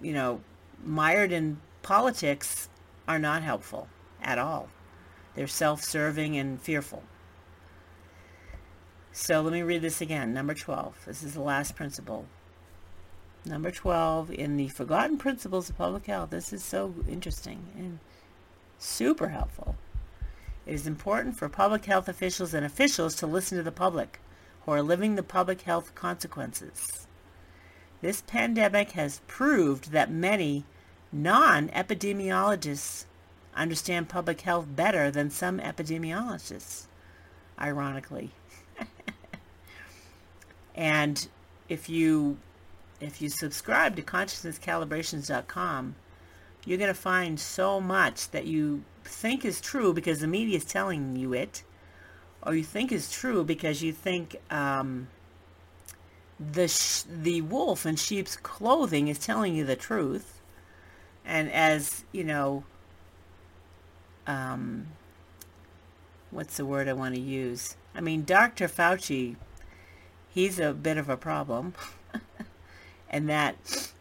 you 0.02 0.14
know, 0.14 0.42
mired 0.84 1.32
in 1.32 1.60
politics 1.82 2.70
are 3.08 3.20
not 3.20 3.44
helpful 3.44 3.88
at 4.22 4.38
all. 4.38 4.70
They're 5.36 5.48
self-serving 5.48 6.38
and 6.38 6.60
fearful. 6.60 7.04
So 9.12 9.42
let 9.42 9.54
me 9.54 9.62
read 9.62 9.82
this 9.82 10.02
again. 10.02 10.34
Number 10.34 10.54
12. 10.54 11.06
This 11.06 11.24
is 11.24 11.34
the 11.34 11.42
last 11.42 11.76
principle. 11.76 12.26
Number 13.46 13.72
12 13.72 14.32
in 14.32 14.58
the 14.58 14.68
Forgotten 14.70 15.18
Principles 15.18 15.70
of 15.70 15.78
Public 15.78 16.06
Health. 16.06 16.30
This 16.30 16.54
is 16.54 16.64
so 16.64 16.94
interesting 17.10 17.68
and 17.78 18.00
super 18.78 19.30
helpful. 19.30 19.76
It 20.66 20.74
is 20.74 20.88
important 20.88 21.38
for 21.38 21.50
public 21.50 21.86
health 21.86 22.10
officials 22.10 22.54
and 22.54 22.66
officials 22.66 23.16
to 23.16 23.28
listen 23.28 23.58
to 23.58 23.64
the 23.64 23.72
public 23.72 24.20
are 24.74 24.82
living 24.82 25.16
the 25.16 25.24
public 25.24 25.62
health 25.62 25.96
consequences. 25.96 27.08
This 28.02 28.22
pandemic 28.22 28.92
has 28.92 29.22
proved 29.28 29.92
that 29.92 30.12
many 30.12 30.66
non-epidemiologists 31.12 33.06
understand 33.56 34.10
public 34.10 34.42
health 34.42 34.68
better 34.76 35.10
than 35.10 35.32
some 35.32 35.60
epidemiologists, 35.60 36.86
ironically. 37.60 38.32
and 40.76 41.28
if 41.68 41.90
you 41.90 42.38
if 43.00 43.22
you 43.22 43.30
subscribe 43.30 43.96
to 43.96 44.02
consciousnesscalibrations.com, 44.02 45.96
you're 46.66 46.78
going 46.80 46.88
to 46.88 46.94
find 46.96 47.40
so 47.40 47.80
much 47.80 48.32
that 48.32 48.46
you 48.46 48.84
think 49.04 49.46
is 49.46 49.62
true 49.62 49.94
because 49.94 50.20
the 50.20 50.28
media 50.28 50.58
is 50.58 50.66
telling 50.66 51.16
you 51.16 51.34
it, 51.34 51.64
or 52.48 52.56
you 52.56 52.64
think 52.64 52.94
is 52.94 53.12
true 53.12 53.44
because 53.44 53.84
you 53.84 53.92
think 53.92 54.38
um, 54.50 55.10
the 56.40 56.70
sh- 56.70 57.04
the 57.10 57.42
wolf 57.42 57.86
in 57.86 57.98
sheep's 57.98 58.38
clothing 58.38 59.10
is 59.10 59.20
telling 59.20 59.54
you 59.54 59.66
the 59.66 59.76
truth, 59.76 60.40
and 61.26 61.52
as 61.52 62.06
you 62.14 62.24
know, 62.24 62.64
um, 64.26 64.88
what's 66.32 66.56
the 66.56 66.66
word 66.66 66.88
I 66.88 66.94
want 66.94 67.16
to 67.16 67.22
use? 67.22 67.76
I 67.94 68.00
mean, 68.00 68.24
Dr. 68.24 68.70
Fauci, 68.70 69.36
he's 70.30 70.58
a 70.58 70.74
bit 70.74 70.98
of 70.98 71.10
a 71.10 71.18
problem, 71.18 71.74
and 73.10 73.28
that 73.28 73.92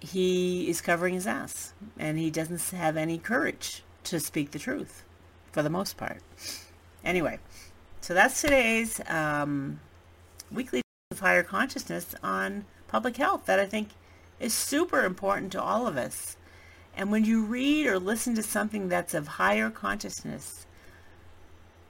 he 0.00 0.70
is 0.70 0.80
covering 0.80 1.12
his 1.12 1.26
ass, 1.26 1.74
and 1.98 2.18
he 2.18 2.30
doesn't 2.30 2.70
have 2.70 2.96
any 2.96 3.18
courage 3.18 3.82
to 4.04 4.18
speak 4.18 4.52
the 4.52 4.58
truth, 4.58 5.04
for 5.52 5.62
the 5.62 5.68
most 5.68 5.98
part. 5.98 6.22
Anyway, 7.04 7.38
so 8.00 8.14
that's 8.14 8.40
today's 8.40 9.00
um, 9.08 9.80
weekly 10.50 10.82
of 11.10 11.20
higher 11.20 11.42
consciousness 11.42 12.14
on 12.22 12.64
public 12.86 13.16
health 13.16 13.46
that 13.46 13.58
I 13.58 13.66
think 13.66 13.90
is 14.40 14.52
super 14.52 15.04
important 15.04 15.52
to 15.52 15.62
all 15.62 15.86
of 15.86 15.96
us. 15.96 16.36
And 16.96 17.10
when 17.10 17.24
you 17.24 17.44
read 17.44 17.86
or 17.86 17.98
listen 17.98 18.34
to 18.34 18.42
something 18.42 18.88
that's 18.88 19.14
of 19.14 19.26
higher 19.28 19.70
consciousness, 19.70 20.66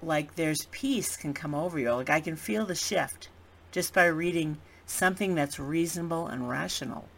like 0.03 0.35
there's 0.35 0.67
peace 0.71 1.17
can 1.17 1.35
come 1.35 1.55
over 1.55 1.79
you. 1.79 1.93
Like 1.93 2.11
I 2.11 2.21
can 2.21 2.37
feel 2.37 2.67
the 2.67 2.75
shift 2.75 3.29
just 3.73 3.93
by 3.93 4.07
reading 4.07 4.59
something 4.87 5.35
that's 5.35 5.59
reasonable 5.59 6.27
and 6.27 6.49
rational, 6.49 7.09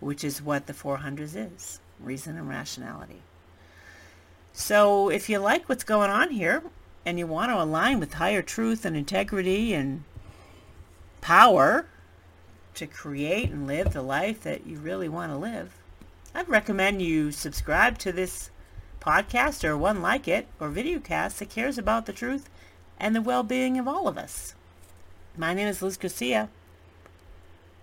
which 0.00 0.24
is 0.24 0.42
what 0.42 0.66
the 0.66 0.72
400s 0.72 1.34
is, 1.34 1.80
reason 2.00 2.36
and 2.36 2.48
rationality. 2.48 3.22
So 4.52 5.08
if 5.08 5.28
you 5.28 5.38
like 5.38 5.68
what's 5.68 5.84
going 5.84 6.10
on 6.10 6.30
here 6.30 6.62
and 7.04 7.18
you 7.18 7.26
want 7.26 7.50
to 7.50 7.62
align 7.62 7.98
with 7.98 8.14
higher 8.14 8.42
truth 8.42 8.84
and 8.84 8.96
integrity 8.96 9.74
and 9.74 10.04
power 11.20 11.86
to 12.74 12.86
create 12.86 13.50
and 13.50 13.66
live 13.66 13.92
the 13.92 14.02
life 14.02 14.42
that 14.42 14.66
you 14.66 14.78
really 14.78 15.08
want 15.08 15.32
to 15.32 15.36
live, 15.36 15.74
I'd 16.34 16.48
recommend 16.48 17.02
you 17.02 17.32
subscribe 17.32 17.98
to 17.98 18.12
this 18.12 18.50
podcast 19.00 19.64
or 19.64 19.76
one 19.76 20.00
like 20.00 20.28
it 20.28 20.46
or 20.60 20.70
videocast 20.70 21.38
that 21.38 21.50
cares 21.50 21.76
about 21.76 22.06
the 22.06 22.12
truth 22.12 22.48
and 22.98 23.14
the 23.14 23.20
well-being 23.20 23.78
of 23.78 23.88
all 23.88 24.06
of 24.06 24.16
us. 24.16 24.54
My 25.36 25.54
name 25.54 25.68
is 25.68 25.82
Liz 25.82 25.96
Garcia. 25.96 26.48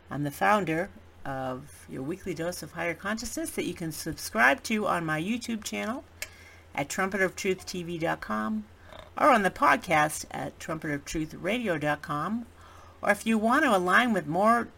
I'm 0.09 0.23
the 0.23 0.31
founder 0.31 0.89
of 1.25 1.85
your 1.89 2.01
weekly 2.01 2.33
dose 2.33 2.63
of 2.63 2.71
higher 2.71 2.93
consciousness 2.93 3.51
that 3.51 3.65
you 3.65 3.73
can 3.73 3.91
subscribe 3.91 4.63
to 4.63 4.87
on 4.87 5.05
my 5.05 5.21
YouTube 5.21 5.63
channel 5.63 6.03
at 6.73 6.87
trumpetoftruthtv.com 6.89 8.63
or 9.19 9.29
on 9.29 9.43
the 9.43 9.51
podcast 9.51 10.25
at 10.31 10.57
trumpetoftruthradio.com 10.59 12.45
or 13.01 13.11
if 13.11 13.25
you 13.25 13.37
want 13.37 13.63
to 13.63 13.75
align 13.75 14.13
with 14.13 14.27
more 14.27 14.69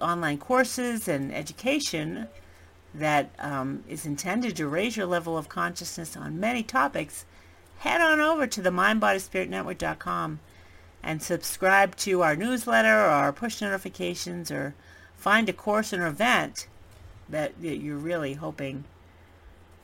online 0.00 0.38
courses 0.38 1.08
and 1.08 1.34
education 1.34 2.28
that 2.94 3.30
um, 3.38 3.84
is 3.88 4.06
intended 4.06 4.56
to 4.56 4.66
raise 4.66 4.96
your 4.96 5.06
level 5.06 5.36
of 5.36 5.48
consciousness 5.48 6.16
on 6.16 6.40
many 6.40 6.62
topics, 6.62 7.24
head 7.78 8.00
on 8.00 8.20
over 8.20 8.46
to 8.46 8.62
the 8.62 8.70
mindbodyspiritnetwork.com 8.70 10.40
and 11.02 11.22
subscribe 11.22 11.94
to 11.96 12.22
our 12.22 12.34
newsletter 12.34 12.88
or 12.88 13.10
our 13.10 13.32
push 13.32 13.60
notifications 13.60 14.50
or 14.50 14.74
find 15.16 15.48
a 15.48 15.52
course 15.52 15.92
or 15.92 16.06
event 16.06 16.66
that, 17.28 17.60
that 17.60 17.76
you're 17.76 17.96
really 17.96 18.34
hoping 18.34 18.84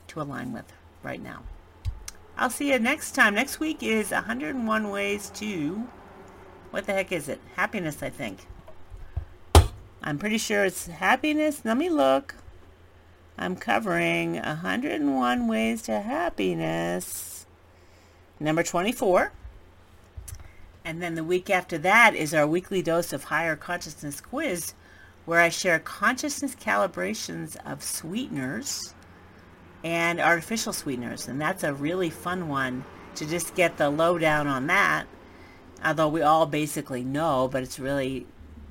to 0.07 0.21
align 0.21 0.51
with 0.51 0.65
right 1.03 1.21
now. 1.21 1.43
I'll 2.37 2.49
see 2.49 2.71
you 2.71 2.79
next 2.79 3.11
time. 3.13 3.35
Next 3.35 3.59
week 3.59 3.83
is 3.83 4.11
101 4.11 4.89
ways 4.89 5.29
to, 5.35 5.87
what 6.71 6.85
the 6.87 6.93
heck 6.93 7.11
is 7.11 7.29
it? 7.29 7.39
Happiness, 7.55 8.01
I 8.01 8.09
think. 8.09 8.47
I'm 10.01 10.17
pretty 10.17 10.39
sure 10.39 10.65
it's 10.65 10.87
happiness. 10.87 11.61
Let 11.63 11.77
me 11.77 11.89
look. 11.89 12.35
I'm 13.37 13.55
covering 13.55 14.35
101 14.35 15.47
Ways 15.47 15.81
to 15.83 16.01
Happiness. 16.01 17.45
Number 18.39 18.63
24. 18.63 19.31
And 20.83 21.01
then 21.01 21.15
the 21.15 21.23
week 21.23 21.49
after 21.49 21.77
that 21.77 22.15
is 22.15 22.33
our 22.33 22.45
weekly 22.45 22.81
dose 22.81 23.13
of 23.13 23.25
higher 23.25 23.55
consciousness 23.55 24.19
quiz, 24.19 24.73
where 25.25 25.39
I 25.39 25.49
share 25.49 25.79
consciousness 25.79 26.55
calibrations 26.55 27.55
of 27.65 27.81
sweeteners 27.81 28.93
and 29.83 30.19
artificial 30.19 30.73
sweeteners. 30.73 31.27
And 31.27 31.39
that's 31.39 31.63
a 31.63 31.73
really 31.73 32.09
fun 32.09 32.47
one 32.47 32.85
to 33.15 33.25
just 33.25 33.55
get 33.55 33.77
the 33.77 33.89
lowdown 33.89 34.47
on 34.47 34.67
that. 34.67 35.05
Although 35.83 36.07
we 36.07 36.21
all 36.21 36.45
basically 36.45 37.03
know, 37.03 37.49
but 37.51 37.63
it's 37.63 37.79
really 37.79 38.25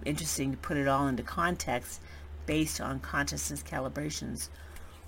interesting 0.04 0.52
to 0.52 0.56
put 0.56 0.76
it 0.76 0.88
all 0.88 1.06
into 1.06 1.22
context 1.22 2.00
based 2.46 2.80
on 2.80 3.00
consciousness 3.00 3.62
calibrations. 3.62 4.48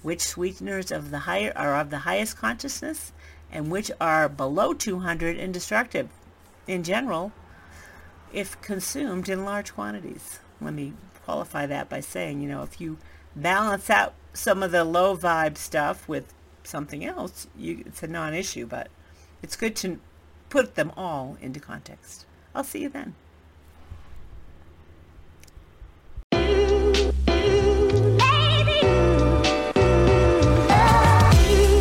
Which 0.03 0.21
sweeteners 0.21 0.93
of 0.93 1.11
the 1.11 1.21
higher 1.21 1.53
are 1.57 1.81
of 1.81 1.90
the 1.90 2.01
highest 2.01 2.37
consciousness 2.37 3.12
and 3.51 3.71
which 3.71 3.90
are 4.01 4.29
below 4.29 4.75
200 4.75 5.38
and 5.38 5.55
destructive 5.55 6.09
in 6.67 6.83
general 6.83 7.33
if 8.33 8.61
consumed 8.61 9.29
in 9.29 9.45
large 9.45 9.73
quantities. 9.73 10.40
Let 10.61 10.75
me 10.75 10.93
qualify 11.25 11.67
that 11.67 11.88
by 11.88 12.01
saying, 12.01 12.43
you 12.43 12.49
know, 12.49 12.62
if 12.62 12.81
you 12.81 12.99
balance 13.35 13.88
out 13.88 14.14
some 14.35 14.62
of 14.62 14.73
the 14.73 14.85
low 14.85 15.16
vibe 15.16 15.57
stuff 15.57 16.07
with 16.09 16.35
something 16.64 17.05
else, 17.05 17.47
you, 17.57 17.85
it's 17.87 18.03
a 18.03 18.09
non-issue, 18.09 18.66
but 18.66 18.88
it's 19.42 19.57
good 19.57 19.77
to 19.77 20.01
put 20.51 20.75
them 20.75 20.92
all 20.97 21.38
into 21.40 21.61
context. 21.61 22.27
I'll 22.55 22.64
see 22.64 22.83
you 22.83 22.88
then. 22.88 23.14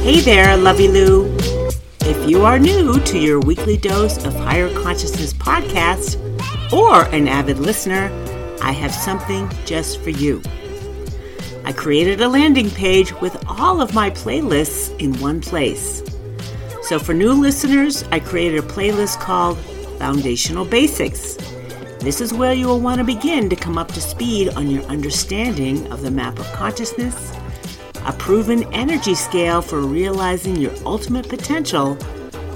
Hey 0.04 0.20
there, 0.20 0.56
Lovey 0.58 0.90
Lou. 0.90 1.36
If 2.02 2.30
you 2.30 2.44
are 2.44 2.60
new 2.60 3.00
to 3.00 3.18
your 3.18 3.40
weekly 3.40 3.78
dose 3.78 4.24
of 4.26 4.36
higher 4.36 4.72
consciousness 4.84 5.34
podcast 5.34 6.20
or 6.74 7.04
an 7.16 7.28
avid 7.28 7.58
listener, 7.58 8.12
I 8.62 8.74
have 8.74 8.94
something 8.94 9.50
just 9.66 10.02
for 10.02 10.10
you. 10.10 10.42
I 11.66 11.72
created 11.72 12.22
a 12.22 12.28
landing 12.28 12.70
page 12.70 13.14
with 13.22 13.42
all 13.48 13.82
of 13.82 13.94
my 13.94 14.10
playlists 14.10 15.00
in 15.00 15.18
one 15.20 15.40
place. 15.40 16.04
So 16.84 17.00
for 17.00 17.14
new 17.14 17.32
listeners, 17.32 18.04
I 18.12 18.20
created 18.20 18.60
a 18.60 18.68
playlist 18.68 19.20
called 19.22 19.58
Foundational 19.98 20.66
Basics. 20.66 21.38
This 22.00 22.20
is 22.20 22.34
where 22.34 22.52
you 22.52 22.68
will 22.68 22.82
want 22.82 22.98
to 22.98 23.06
begin 23.06 23.50
to 23.50 23.56
come 23.56 23.78
up 23.78 23.88
to 23.94 24.02
speed 24.02 24.50
on 24.50 24.70
your 24.70 24.84
understanding 24.84 25.90
of 25.92 26.02
the 26.02 26.12
map 26.12 26.38
of 26.38 26.52
consciousness, 26.52 27.34
a 28.06 28.12
proven 28.12 28.64
energy 28.74 29.16
scale 29.16 29.62
for 29.62 29.80
realizing 29.80 30.58
your 30.58 30.74
ultimate 30.86 31.30
potential 31.30 31.98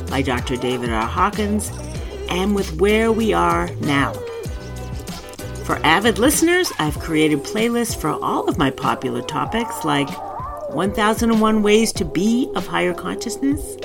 by 0.09 0.21
Dr. 0.21 0.57
David 0.57 0.89
R. 0.89 1.07
Hawkins, 1.07 1.71
and 2.29 2.53
with 2.53 2.81
where 2.81 3.13
we 3.13 3.31
are 3.31 3.69
now. 3.75 4.13
For 5.67 5.86
avid 5.86 6.17
listeners, 6.17 6.71
I've 6.80 6.97
created 6.97 7.39
playlists 7.39 7.99
for 7.99 8.12
all 8.12 8.47
of 8.47 8.58
my 8.58 8.71
popular 8.71 9.21
topics 9.21 9.84
like 9.84 10.08
1001 10.69 11.62
Ways 11.62 11.91
to 11.91 12.06
Be 12.06 12.49
of 12.56 12.65
Higher 12.65 12.93
Consciousness, 12.93 13.75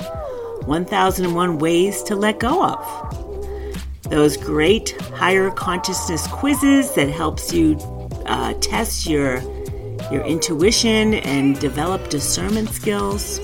1001 0.65 1.59
Ways 1.59 2.01
to 2.03 2.15
Let 2.15 2.39
Go 2.39 2.63
of, 2.63 4.03
those 4.03 4.37
great 4.37 4.91
higher 5.11 5.51
consciousness 5.51 6.25
quizzes 6.27 6.95
that 6.95 7.09
helps 7.09 7.51
you 7.51 7.75
uh, 8.27 8.53
test 8.61 9.05
your 9.05 9.41
your 10.09 10.23
intuition 10.23 11.15
and 11.15 11.59
develop 11.59 12.07
discernment 12.07 12.69
skills, 12.69 13.41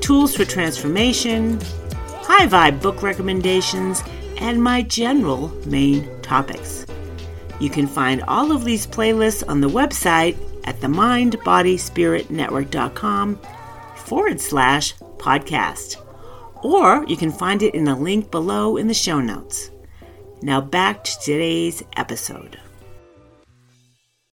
tools 0.00 0.34
for 0.34 0.46
transformation, 0.46 1.60
high 2.22 2.46
vibe 2.46 2.80
book 2.80 3.02
recommendations, 3.02 4.02
and 4.38 4.62
my 4.62 4.80
general 4.80 5.48
main 5.66 6.08
topics. 6.22 6.86
You 7.60 7.70
can 7.70 7.86
find 7.86 8.24
all 8.26 8.50
of 8.52 8.64
these 8.64 8.86
playlists 8.86 9.44
on 9.46 9.60
the 9.60 9.68
website 9.68 10.38
at 10.64 10.80
themindbodyspiritnetwork.com 10.80 13.40
forward 13.96 14.40
slash 14.40 14.94
podcast 15.18 15.96
or 16.62 17.04
you 17.06 17.16
can 17.16 17.32
find 17.32 17.62
it 17.62 17.74
in 17.74 17.88
a 17.88 17.98
link 17.98 18.30
below 18.30 18.76
in 18.76 18.86
the 18.86 18.94
show 18.94 19.20
notes. 19.20 19.70
Now 20.42 20.60
back 20.60 21.04
to 21.04 21.18
today's 21.20 21.82
episode. 21.96 22.58